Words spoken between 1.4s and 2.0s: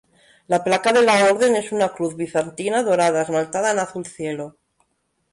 es una